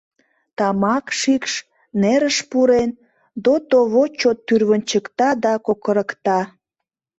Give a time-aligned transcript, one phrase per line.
[0.57, 1.53] Тамак шикш,
[2.01, 2.89] нерыш пурен,
[3.45, 6.39] дотово чот тӱрвынчыкта да кокырыкта.